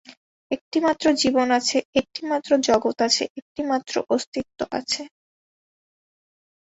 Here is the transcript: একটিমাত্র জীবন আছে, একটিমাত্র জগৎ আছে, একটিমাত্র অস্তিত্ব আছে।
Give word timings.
একটিমাত্র 0.51 1.05
জীবন 1.21 1.47
আছে, 1.51 1.77
একটিমাত্র 1.95 2.49
জগৎ 2.67 2.97
আছে, 3.01 3.23
একটিমাত্র 3.39 3.93
অস্তিত্ব 4.09 4.59
আছে। 4.71 5.03